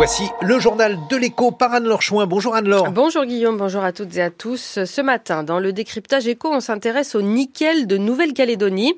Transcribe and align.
Voici 0.00 0.30
le 0.40 0.58
journal 0.58 0.98
de 1.10 1.16
l'écho 1.18 1.50
par 1.50 1.74
Anne-Laure 1.74 2.00
Chouin. 2.00 2.26
Bonjour 2.26 2.54
Anne-Laure. 2.54 2.90
Bonjour 2.90 3.26
Guillaume, 3.26 3.58
bonjour 3.58 3.84
à 3.84 3.92
toutes 3.92 4.16
et 4.16 4.22
à 4.22 4.30
tous. 4.30 4.78
Ce 4.82 5.00
matin, 5.02 5.42
dans 5.42 5.58
le 5.58 5.74
décryptage 5.74 6.26
écho, 6.26 6.48
on 6.50 6.60
s'intéresse 6.60 7.14
au 7.14 7.20
nickel 7.20 7.86
de 7.86 7.98
Nouvelle-Calédonie. 7.98 8.94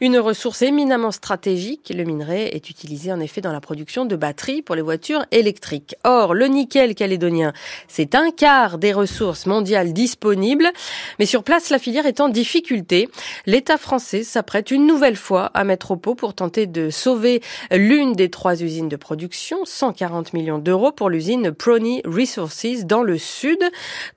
Une 0.00 0.16
ressource 0.16 0.62
éminemment 0.62 1.10
stratégique. 1.10 1.92
Le 1.92 2.04
minerai 2.04 2.50
est 2.54 2.70
utilisé 2.70 3.12
en 3.12 3.18
effet 3.18 3.40
dans 3.40 3.50
la 3.50 3.60
production 3.60 4.04
de 4.04 4.14
batteries 4.14 4.62
pour 4.62 4.76
les 4.76 4.82
voitures 4.82 5.26
électriques. 5.32 5.96
Or, 6.04 6.34
le 6.34 6.46
nickel 6.46 6.94
calédonien, 6.94 7.52
c'est 7.88 8.14
un 8.14 8.30
quart 8.30 8.78
des 8.78 8.92
ressources 8.92 9.46
mondiales 9.46 9.92
disponibles. 9.92 10.70
Mais 11.18 11.26
sur 11.26 11.42
place, 11.42 11.70
la 11.70 11.80
filière 11.80 12.06
est 12.06 12.20
en 12.20 12.28
difficulté. 12.28 13.08
L'État 13.46 13.76
français 13.76 14.22
s'apprête 14.22 14.70
une 14.70 14.86
nouvelle 14.86 15.16
fois 15.16 15.46
à 15.52 15.64
mettre 15.64 15.90
au 15.90 15.96
pot 15.96 16.14
pour 16.14 16.32
tenter 16.32 16.68
de 16.68 16.90
sauver 16.90 17.42
l'une 17.72 18.12
des 18.12 18.30
trois 18.30 18.62
usines 18.62 18.88
de 18.88 18.94
production, 18.94 19.58
140 19.64 20.32
millions 20.44 20.58
d'euros 20.58 20.92
pour 20.92 21.08
l'usine 21.08 21.52
Prony 21.52 22.02
Resources 22.04 22.84
dans 22.84 23.02
le 23.02 23.16
sud. 23.16 23.58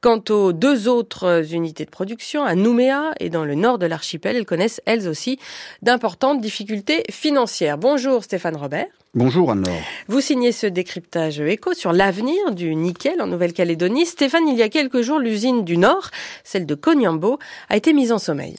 Quant 0.02 0.22
aux 0.30 0.52
deux 0.52 0.90
autres 0.90 1.54
unités 1.54 1.86
de 1.86 1.90
production, 1.90 2.44
à 2.44 2.54
Nouméa 2.54 3.14
et 3.22 3.30
dans 3.30 3.46
le 3.46 3.56
nord 3.56 3.78
de 3.78 3.86
l'archipel, 3.86 4.36
elles 4.36 4.46
connaissent 4.46 4.82
elles 4.86 5.08
aussi 5.08 5.40
d'importantes 5.84 6.42
difficultés 6.42 7.04
financières. 7.10 7.78
Bonjour 7.78 8.26
Stéphane 8.26 8.58
Robert. 8.58 8.88
Bonjour 9.14 9.52
Anne-Laure. 9.52 9.80
Vous 10.10 10.20
signez 10.20 10.52
ce 10.52 10.68
décryptage 10.68 11.40
éco 11.40 11.74
sur 11.74 11.94
l'avenir 11.94 12.52
du 12.52 12.76
nickel 12.76 13.22
en 13.22 13.28
Nouvelle-Calédonie. 13.28 14.06
Stéphane, 14.06 14.50
il 14.50 14.58
y 14.58 14.64
a 14.64 14.70
quelques 14.70 15.02
jours, 15.02 15.20
l'usine 15.20 15.64
du 15.64 15.78
Nord, 15.78 16.10
celle 16.44 16.66
de 16.66 16.76
Cognambo, 16.76 17.40
a 17.70 17.78
été 17.78 17.94
mise 17.94 18.12
en 18.12 18.20
sommeil. 18.20 18.58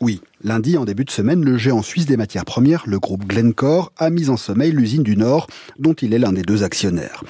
Oui, 0.00 0.22
lundi, 0.44 0.76
en 0.76 0.84
début 0.84 1.04
de 1.04 1.10
semaine, 1.10 1.44
le 1.44 1.56
géant 1.56 1.82
suisse 1.82 2.06
des 2.06 2.16
matières 2.16 2.44
premières, 2.44 2.84
le 2.86 2.98
groupe 2.98 3.26
Glencore, 3.26 3.92
a 3.98 4.10
mis 4.10 4.28
en 4.28 4.36
sommeil 4.36 4.72
l'usine 4.72 5.02
du 5.02 5.16
Nord, 5.16 5.46
dont 5.78 5.94
il 5.94 6.14
est 6.14 6.18
l'un 6.18 6.32
des 6.32 6.42
deux 6.42 6.62
actionnaires. 6.62 7.22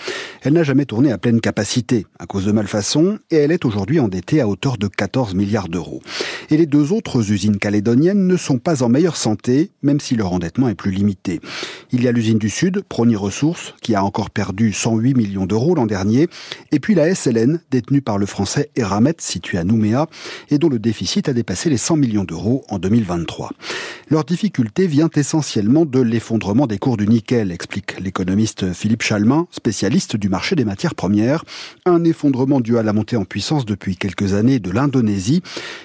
Elle 0.42 0.54
n'a 0.54 0.62
jamais 0.62 0.86
tourné 0.86 1.12
à 1.12 1.18
pleine 1.18 1.40
capacité 1.40 2.06
à 2.18 2.26
cause 2.26 2.46
de 2.46 2.52
malfaçons 2.52 3.18
et 3.30 3.36
elle 3.36 3.52
est 3.52 3.64
aujourd'hui 3.64 4.00
endettée 4.00 4.40
à 4.40 4.48
hauteur 4.48 4.76
de 4.76 4.88
14 4.88 5.34
milliards 5.34 5.68
d'euros. 5.68 6.02
Et 6.50 6.56
les 6.56 6.66
deux 6.66 6.92
autres 6.92 7.30
usines 7.30 7.58
calédoniennes 7.58 8.26
ne 8.26 8.36
sont 8.36 8.58
pas 8.58 8.82
en 8.82 8.88
meilleure 8.88 9.16
santé, 9.16 9.70
même 9.82 10.00
si 10.00 10.16
leur 10.16 10.32
endettement 10.32 10.68
est 10.68 10.74
plus 10.74 10.90
limité. 10.90 11.40
Il 11.92 12.02
y 12.02 12.08
a 12.08 12.12
l'usine 12.12 12.38
du 12.38 12.50
Sud, 12.50 12.82
Prony 12.88 13.16
Ressources, 13.16 13.74
qui 13.82 13.94
a 13.94 14.04
encore 14.04 14.30
perdu 14.30 14.72
108 14.72 15.14
millions 15.14 15.46
d'euros 15.46 15.74
l'an 15.74 15.86
dernier, 15.86 16.28
et 16.72 16.80
puis 16.80 16.94
la 16.94 17.14
SLN, 17.14 17.60
détenue 17.70 18.02
par 18.02 18.18
le 18.18 18.26
français 18.26 18.70
Eramet, 18.76 19.14
située 19.18 19.58
à 19.58 19.64
Nouméa, 19.64 20.08
et 20.50 20.58
dont 20.58 20.68
le 20.68 20.78
déficit 20.78 21.28
a 21.28 21.32
dépassé 21.32 21.70
les 21.70 21.76
100 21.76 21.96
millions 21.96 22.24
d'euros 22.24 22.64
en 22.68 22.78
2023. 23.02 23.50
Leur 24.10 24.24
difficulté 24.24 24.86
vient 24.86 25.08
essentiellement 25.14 25.84
de 25.84 26.00
l'effondrement 26.00 26.66
des 26.66 26.78
cours 26.78 26.96
du 26.96 27.06
nickel, 27.06 27.50
explique 27.50 27.98
l'économiste 28.00 28.72
Philippe 28.72 29.02
Chalmin, 29.02 29.46
spécialiste 29.50 30.16
du 30.16 30.28
marché 30.28 30.54
des 30.54 30.64
matières 30.64 30.94
premières. 30.94 31.44
Un 31.86 32.04
effondrement 32.04 32.60
dû 32.60 32.78
à 32.78 32.82
la 32.82 32.92
montée 32.92 33.16
en 33.16 33.24
puissance 33.24 33.64
depuis 33.64 33.96
quelques 33.96 34.34
années 34.34 34.58
de 34.58 34.70
l'Indonésie, 34.70 35.42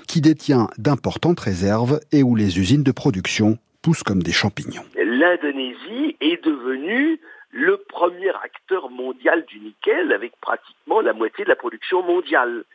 qui 0.07 0.21
détient 0.21 0.69
d'importantes 0.77 1.39
réserves 1.39 1.99
et 2.11 2.23
où 2.23 2.35
les 2.35 2.59
usines 2.59 2.83
de 2.83 2.91
production 2.91 3.57
poussent 3.81 4.03
comme 4.03 4.23
des 4.23 4.31
champignons. 4.31 4.83
L'Indonésie 4.95 6.17
est 6.21 6.43
devenue 6.43 7.19
le 7.51 7.77
premier 7.89 8.29
acteur 8.43 8.89
mondial 8.89 9.45
du 9.45 9.59
nickel 9.59 10.11
avec 10.11 10.33
pratiquement 10.41 11.01
la 11.01 11.13
moitié 11.13 11.43
de 11.43 11.49
la 11.49 11.55
production 11.55 12.03
mondiale. 12.03 12.65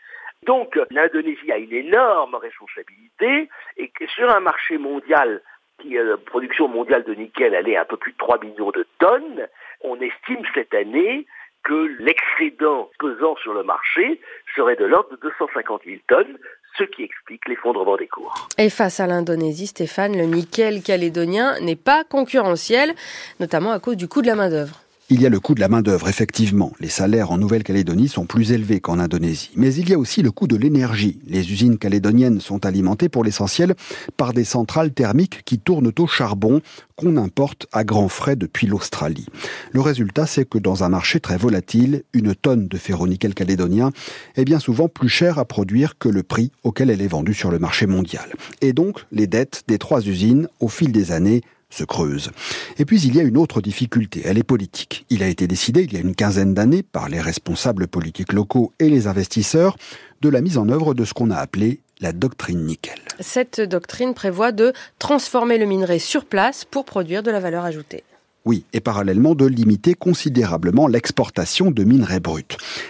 Donc 0.45 0.79
l'Indonésie 0.91 1.53
a 1.53 1.59
une 1.59 1.73
énorme 1.73 2.35
responsabilité 2.35 3.49
et 3.77 3.89
que 3.89 4.07
sur 4.09 4.31
un 4.31 4.41
marché 4.41 4.79
mondial 4.79 5.41
qui 5.81 5.95
la 5.95 6.17
production 6.17 6.69
mondiale 6.69 7.05
de 7.05 7.15
nickel 7.15 7.55
elle 7.55 7.69
est 7.69 7.77
un 7.77 7.85
peu 7.85 7.97
plus 7.97 8.13
de 8.13 8.19
3 8.19 8.41
millions 8.41 8.71
de 8.71 8.87
tonnes, 8.99 9.47
on 9.83 9.97
estime 10.01 10.43
cette 10.55 10.75
année 10.75 11.27
que 11.65 11.97
l'excédent 12.01 12.91
pesant 12.99 13.37
sur 13.37 13.55
le 13.55 13.63
marché 13.63 14.21
serait 14.55 14.77
de 14.77 14.85
l'ordre 14.85 15.11
de 15.11 15.17
250 15.17 15.83
000 15.85 15.99
tonnes, 16.09 16.39
ce 16.77 16.85
qui 16.85 17.05
explique 17.05 17.47
l'effondrement 17.49 17.97
des 17.97 18.09
cours. 18.09 18.49
Et 18.59 18.71
face 18.71 19.01
à 19.01 19.07
l'Indonésie, 19.07 19.69
Stéphane, 19.69 20.17
le 20.17 20.25
nickel 20.25 20.83
calédonien 20.83 21.61
n'est 21.61 21.77
pas 21.77 22.05
concurrentiel, 22.05 22.93
notamment 23.41 23.73
à 23.73 23.79
cause 23.79 23.97
du 23.97 24.09
coût 24.09 24.23
de 24.23 24.27
la 24.27 24.35
main-d'œuvre. 24.35 24.82
Il 25.15 25.21
y 25.21 25.27
a 25.27 25.29
le 25.29 25.41
coût 25.41 25.55
de 25.55 25.61
la 25.61 25.69
main-d'œuvre, 25.69 26.09
effectivement. 26.09 26.73
Les 26.81 26.89
salaires 26.89 27.33
en 27.33 27.37
Nouvelle-Calédonie 27.37 28.09
sont 28.09 28.25
plus 28.25 28.51
élevés 28.53 28.81
qu'en 28.81 28.99
Indonésie. 28.99 29.51
Mais 29.57 29.75
il 29.75 29.91
y 29.91 29.93
a 29.93 29.99
aussi 29.99 30.23
le 30.23 30.31
coût 30.31 30.47
de 30.47 30.57
l'énergie. 30.57 31.21
Les 31.27 31.53
usines 31.53 31.77
calédoniennes 31.77 32.41
sont 32.41 32.65
alimentées 32.65 33.11
pour 33.11 33.23
l'essentiel 33.23 33.75
par 34.17 34.33
des 34.33 34.45
centrales 34.45 34.91
thermiques 34.91 35.43
qui 35.45 35.59
tournent 35.59 35.93
au 35.99 36.07
charbon 36.07 36.63
qu'on 36.97 37.19
importe 37.19 37.67
à 37.73 37.85
grands 37.85 38.09
frais 38.09 38.37
depuis 38.37 38.67
l'Australie. 38.67 39.27
Le 39.73 39.83
résultat, 39.83 40.25
c'est 40.25 40.49
que 40.49 40.57
dans 40.57 40.83
un 40.83 40.89
marché 40.89 41.21
très 41.21 41.37
volatile, 41.37 42.05
une 42.15 42.35
tonne 42.35 42.67
de 42.67 42.79
ferronickel 42.79 43.35
calédonien 43.35 43.91
est 44.37 44.47
bien 44.47 44.61
souvent 44.61 44.89
plus 44.89 45.11
chère 45.11 45.39
à 45.39 45.45
produire 45.45 45.99
que 45.99 46.09
le 46.09 46.23
prix 46.23 46.53
auquel 46.63 46.89
elle 46.89 47.03
est 47.03 47.07
vendue 47.07 47.35
sur 47.35 47.51
le 47.51 47.59
marché 47.59 47.85
mondial. 47.87 48.33
Et 48.63 48.73
donc, 48.73 49.05
les 49.13 49.27
dettes 49.27 49.65
des 49.69 49.77
trois 49.77 50.09
usines, 50.09 50.49
au 50.59 50.69
fil 50.69 50.91
des 50.91 51.13
années, 51.13 51.43
se 51.73 51.85
creuse. 51.85 52.31
Et 52.79 52.85
puis 52.85 53.01
il 53.01 53.17
y 53.17 53.21
a 53.21 53.23
une 53.23 53.37
autre 53.37 53.61
difficulté, 53.61 54.23
elle 54.25 54.39
est 54.39 54.43
politique. 54.43 55.07
Il 55.11 55.23
a 55.23 55.29
été 55.29 55.47
décidé 55.47 55.83
il 55.83 55.93
y 55.93 55.97
a 55.97 56.01
une 56.01 56.15
quinzaine 56.15 56.55
d'années 56.55 56.83
par 56.83 57.09
les 57.09 57.21
responsables 57.21 57.89
politiques 57.89 58.33
locaux 58.33 58.73
et 58.79 58.89
les 58.89 59.07
investisseurs 59.07 59.77
de 60.21 60.29
la 60.29 60.41
mise 60.41 60.59
en 60.59 60.69
œuvre 60.69 60.95
de 60.95 61.05
ce 61.05 61.15
qu'on 61.15 61.31
a 61.31 61.37
appelé 61.37 61.81
la 62.01 62.13
doctrine 62.13 62.65
nickel. 62.65 62.99
Cette 63.21 63.61
doctrine 63.61 64.15
prévoit 64.15 64.53
de 64.53 64.73
transformer 64.99 65.57
le 65.59 65.67
minerai 65.67 65.99
sur 65.99 66.25
place 66.25 66.65
pour 66.65 66.85
produire 66.85 67.23
de 67.23 67.31
la 67.31 67.41
valeur 67.41 67.65
ajoutée. 67.65 68.05
Oui, 68.45 68.65
et 68.73 68.81
parallèlement 68.81 69.37
de 69.37 69.47
limiter 69.47 69.95
considérablement 69.95 70.89
l'exportation 70.89 71.71
de 71.71 71.85
minerais 71.85 72.19
bruts. 72.19 72.43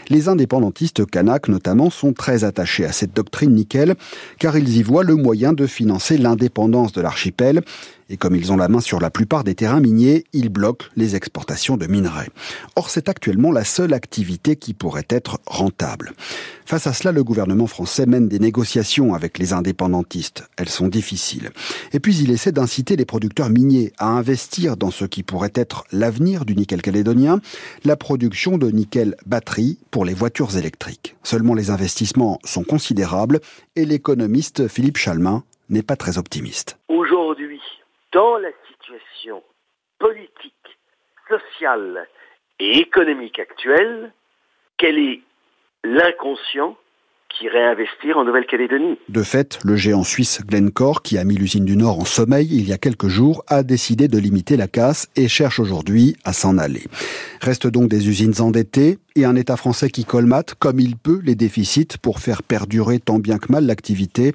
Les 0.08 0.30
indépendantistes 0.30 1.04
kanak 1.04 1.48
notamment 1.48 1.90
sont 1.90 2.14
très 2.14 2.44
attachés 2.44 2.86
à 2.86 2.92
cette 2.92 3.14
doctrine 3.14 3.52
nickel 3.52 3.94
car 4.38 4.56
ils 4.56 4.78
y 4.78 4.82
voient 4.82 5.04
le 5.04 5.14
moyen 5.14 5.52
de 5.52 5.66
financer 5.66 6.16
l'indépendance 6.16 6.92
de 6.92 7.02
l'archipel 7.02 7.60
et 8.12 8.18
comme 8.18 8.36
ils 8.36 8.52
ont 8.52 8.58
la 8.58 8.68
main 8.68 8.80
sur 8.80 9.00
la 9.00 9.10
plupart 9.10 9.42
des 9.42 9.54
terrains 9.54 9.80
miniers, 9.80 10.24
ils 10.34 10.50
bloquent 10.50 10.86
les 10.96 11.16
exportations 11.16 11.78
de 11.78 11.86
minerais. 11.86 12.28
Or, 12.76 12.90
c'est 12.90 13.08
actuellement 13.08 13.50
la 13.50 13.64
seule 13.64 13.94
activité 13.94 14.54
qui 14.54 14.74
pourrait 14.74 15.06
être 15.08 15.40
rentable. 15.46 16.12
Face 16.66 16.86
à 16.86 16.92
cela, 16.92 17.10
le 17.10 17.24
gouvernement 17.24 17.66
français 17.66 18.04
mène 18.04 18.28
des 18.28 18.38
négociations 18.38 19.14
avec 19.14 19.38
les 19.38 19.54
indépendantistes. 19.54 20.44
Elles 20.58 20.68
sont 20.68 20.88
difficiles. 20.88 21.50
Et 21.94 22.00
puis, 22.00 22.14
il 22.18 22.30
essaie 22.30 22.52
d'inciter 22.52 22.96
les 22.96 23.06
producteurs 23.06 23.48
miniers 23.48 23.94
à 23.96 24.08
investir 24.08 24.76
dans 24.76 24.90
ce 24.90 25.06
qui 25.06 25.22
pourrait 25.22 25.52
être 25.54 25.84
l'avenir 25.90 26.44
du 26.44 26.54
nickel 26.54 26.82
calédonien, 26.82 27.40
la 27.86 27.96
production 27.96 28.58
de 28.58 28.70
nickel 28.70 29.16
batterie 29.24 29.78
pour 29.90 30.04
les 30.04 30.14
voitures 30.14 30.58
électriques. 30.58 31.16
Seulement, 31.22 31.54
les 31.54 31.70
investissements 31.70 32.38
sont 32.44 32.62
considérables 32.62 33.40
et 33.74 33.86
l'économiste 33.86 34.68
Philippe 34.68 34.98
Chalmin 34.98 35.44
n'est 35.70 35.82
pas 35.82 35.96
très 35.96 36.18
optimiste. 36.18 36.76
Dans 38.12 38.36
la 38.38 38.50
situation 38.68 39.42
politique, 39.98 40.78
sociale 41.28 42.06
et 42.58 42.78
économique 42.78 43.38
actuelle, 43.38 44.12
quel 44.76 44.98
est 44.98 45.20
l'inconscient 45.84 46.76
qui 47.28 47.48
réinvestir 47.48 48.18
en 48.18 48.24
Nouvelle-Calédonie? 48.24 48.98
De 49.08 49.22
fait, 49.22 49.58
le 49.64 49.76
géant 49.76 50.04
suisse 50.04 50.42
Glencore, 50.44 51.02
qui 51.02 51.16
a 51.16 51.24
mis 51.24 51.34
l'usine 51.34 51.64
du 51.64 51.76
Nord 51.76 51.98
en 51.98 52.04
sommeil 52.04 52.46
il 52.50 52.68
y 52.68 52.72
a 52.72 52.78
quelques 52.78 53.08
jours, 53.08 53.42
a 53.48 53.62
décidé 53.62 54.06
de 54.06 54.18
limiter 54.18 54.56
la 54.58 54.68
casse 54.68 55.08
et 55.16 55.28
cherche 55.28 55.58
aujourd'hui 55.58 56.16
à 56.24 56.34
s'en 56.34 56.58
aller. 56.58 56.84
Restent 57.40 57.68
donc 57.68 57.88
des 57.88 58.08
usines 58.08 58.40
endettées 58.40 58.98
et 59.16 59.24
un 59.24 59.36
État 59.36 59.56
français 59.56 59.88
qui 59.88 60.04
colmate, 60.04 60.54
comme 60.54 60.78
il 60.78 60.96
peut, 60.96 61.20
les 61.24 61.34
déficits 61.34 61.96
pour 62.02 62.18
faire 62.18 62.42
perdurer 62.42 62.98
tant 62.98 63.18
bien 63.18 63.38
que 63.38 63.50
mal 63.50 63.64
l'activité. 63.64 64.34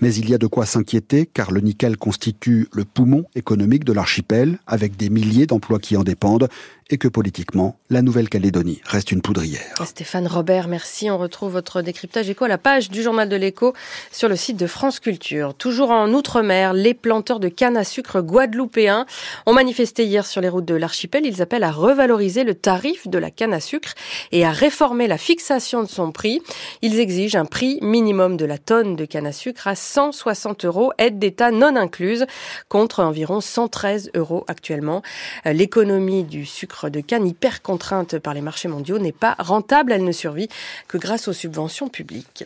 Mais 0.00 0.14
il 0.14 0.28
y 0.28 0.34
a 0.34 0.38
de 0.38 0.46
quoi 0.46 0.66
s'inquiéter 0.66 1.26
car 1.26 1.50
le 1.50 1.60
nickel 1.60 1.96
constitue 1.96 2.68
le 2.72 2.84
poumon 2.84 3.24
économique 3.34 3.84
de 3.84 3.92
l'archipel 3.92 4.58
avec 4.66 4.96
des 4.96 5.10
milliers 5.10 5.46
d'emplois 5.46 5.78
qui 5.78 5.96
en 5.96 6.02
dépendent 6.02 6.48
et 6.90 6.98
que 6.98 7.08
politiquement, 7.08 7.76
la 7.88 8.02
Nouvelle-Calédonie 8.02 8.80
reste 8.84 9.10
une 9.10 9.22
poudrière. 9.22 9.74
Stéphane 9.86 10.26
Robert, 10.26 10.68
merci. 10.68 11.10
On 11.10 11.18
retrouve 11.18 11.52
votre 11.52 11.82
décryptage 11.82 12.28
éco 12.28 12.44
à 12.44 12.48
la 12.48 12.58
page 12.58 12.90
du 12.90 13.02
journal 13.02 13.28
de 13.28 13.36
l'écho 13.36 13.72
sur 14.12 14.28
le 14.28 14.36
site 14.36 14.58
de 14.58 14.66
France 14.66 15.00
Culture. 15.00 15.54
Toujours 15.54 15.90
en 15.90 16.12
Outre-mer, 16.12 16.74
les 16.74 16.94
planteurs 16.94 17.40
de 17.40 17.48
canne 17.48 17.76
à 17.76 17.84
sucre 17.84 18.20
guadeloupéens 18.20 19.06
ont 19.46 19.54
manifesté 19.54 20.04
hier 20.04 20.26
sur 20.26 20.40
les 20.40 20.48
routes 20.48 20.66
de 20.66 20.74
l'archipel. 20.74 21.24
Ils 21.24 21.40
appellent 21.40 21.64
à 21.64 21.72
revaloriser 21.72 22.44
le 22.44 22.54
tarif 22.54 23.08
de 23.08 23.18
la 23.18 23.30
canne 23.30 23.54
à 23.54 23.60
sucre 23.60 23.94
et 24.30 24.44
à 24.44 24.50
réformer 24.50 25.06
la 25.06 25.18
fixation 25.18 25.82
de 25.82 25.88
son 25.88 26.12
prix. 26.12 26.42
Ils 26.82 27.00
exigent 27.00 27.36
un 27.36 27.46
prix 27.46 27.78
minimum 27.80 28.36
de 28.36 28.44
la 28.44 28.58
tonne 28.58 28.94
de 28.94 29.04
canne 29.04 29.26
à 29.26 29.32
sucre 29.32 29.66
à 29.66 29.74
160 29.84 30.64
euros, 30.64 30.92
aide 30.98 31.18
d'État 31.18 31.50
non 31.50 31.76
incluse, 31.76 32.26
contre 32.68 33.02
environ 33.02 33.40
113 33.40 34.10
euros 34.14 34.44
actuellement. 34.48 35.02
L'économie 35.44 36.24
du 36.24 36.46
sucre 36.46 36.88
de 36.88 37.00
canne, 37.00 37.26
hyper 37.26 37.62
contrainte 37.62 38.18
par 38.18 38.34
les 38.34 38.40
marchés 38.40 38.68
mondiaux, 38.68 38.98
n'est 38.98 39.12
pas 39.12 39.36
rentable. 39.38 39.92
Elle 39.92 40.04
ne 40.04 40.12
survit 40.12 40.48
que 40.88 40.98
grâce 40.98 41.28
aux 41.28 41.32
subventions 41.32 41.88
publiques. 41.88 42.44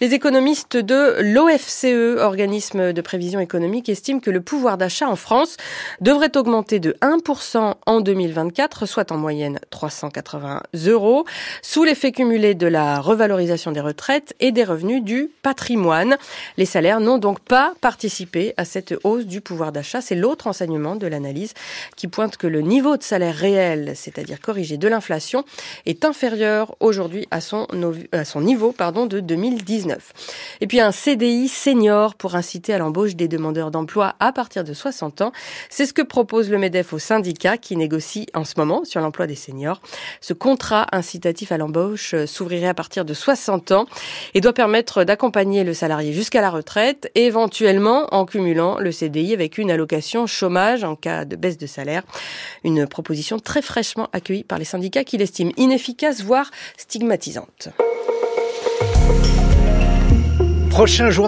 Les 0.00 0.14
économistes 0.14 0.76
de 0.76 1.16
l'OFCE, 1.20 2.20
organisme 2.20 2.92
de 2.92 3.00
prévision 3.00 3.40
économique, 3.40 3.88
estiment 3.88 4.20
que 4.20 4.30
le 4.30 4.40
pouvoir 4.40 4.78
d'achat 4.78 5.08
en 5.08 5.16
France 5.16 5.56
devrait 6.00 6.36
augmenter 6.36 6.78
de 6.78 6.96
1% 7.02 7.74
en 7.84 8.00
2024, 8.00 8.86
soit 8.86 9.10
en 9.12 9.16
moyenne 9.16 9.58
380 9.70 10.62
euros, 10.86 11.24
sous 11.62 11.84
l'effet 11.84 12.12
cumulé 12.12 12.54
de 12.54 12.66
la 12.66 13.00
revalorisation 13.00 13.72
des 13.72 13.80
retraites 13.80 14.34
et 14.40 14.52
des 14.52 14.64
revenus 14.64 15.02
du 15.02 15.30
patrimoine. 15.42 16.16
Salaires 16.76 17.00
n'ont 17.00 17.16
donc 17.16 17.40
pas 17.40 17.72
participé 17.80 18.52
à 18.58 18.66
cette 18.66 18.94
hausse 19.02 19.24
du 19.24 19.40
pouvoir 19.40 19.72
d'achat. 19.72 20.02
C'est 20.02 20.14
l'autre 20.14 20.46
enseignement 20.46 20.94
de 20.94 21.06
l'analyse 21.06 21.54
qui 21.96 22.06
pointe 22.06 22.36
que 22.36 22.46
le 22.46 22.60
niveau 22.60 22.98
de 22.98 23.02
salaire 23.02 23.34
réel, 23.34 23.92
c'est-à-dire 23.94 24.42
corrigé 24.42 24.76
de 24.76 24.86
l'inflation, 24.86 25.46
est 25.86 26.04
inférieur 26.04 26.76
aujourd'hui 26.80 27.26
à 27.30 27.40
son, 27.40 27.66
à 28.12 28.26
son 28.26 28.42
niveau 28.42 28.72
pardon, 28.72 29.06
de 29.06 29.20
2019. 29.20 30.12
Et 30.60 30.66
puis 30.66 30.80
un 30.80 30.92
CDI 30.92 31.48
senior 31.48 32.14
pour 32.14 32.34
inciter 32.34 32.74
à 32.74 32.78
l'embauche 32.78 33.16
des 33.16 33.26
demandeurs 33.26 33.70
d'emploi 33.70 34.14
à 34.20 34.32
partir 34.32 34.62
de 34.62 34.74
60 34.74 35.22
ans. 35.22 35.32
C'est 35.70 35.86
ce 35.86 35.94
que 35.94 36.02
propose 36.02 36.50
le 36.50 36.58
MEDEF 36.58 36.92
au 36.92 36.98
syndicat 36.98 37.56
qui 37.56 37.78
négocie 37.78 38.26
en 38.34 38.44
ce 38.44 38.52
moment 38.58 38.84
sur 38.84 39.00
l'emploi 39.00 39.26
des 39.26 39.34
seniors. 39.34 39.80
Ce 40.20 40.34
contrat 40.34 40.88
incitatif 40.92 41.52
à 41.52 41.56
l'embauche 41.56 42.14
s'ouvrirait 42.26 42.68
à 42.68 42.74
partir 42.74 43.06
de 43.06 43.14
60 43.14 43.72
ans 43.72 43.86
et 44.34 44.42
doit 44.42 44.52
permettre 44.52 45.04
d'accompagner 45.04 45.64
le 45.64 45.72
salarié 45.72 46.12
jusqu'à 46.12 46.42
la 46.42 46.50
retraite, 46.50 46.65
éventuellement 47.14 48.06
en 48.14 48.26
cumulant 48.26 48.78
le 48.78 48.92
CDI 48.92 49.32
avec 49.32 49.58
une 49.58 49.70
allocation 49.70 50.26
chômage 50.26 50.84
en 50.84 50.96
cas 50.96 51.24
de 51.24 51.36
baisse 51.36 51.58
de 51.58 51.66
salaire. 51.66 52.02
Une 52.64 52.86
proposition 52.86 53.38
très 53.38 53.62
fraîchement 53.62 54.08
accueillie 54.12 54.44
par 54.44 54.58
les 54.58 54.64
syndicats 54.64 55.04
qui 55.04 55.18
l'estiment 55.18 55.52
inefficace, 55.56 56.22
voire 56.22 56.50
stigmatisante. 56.76 57.68
Prochain 60.76 61.08
jour 61.08 61.24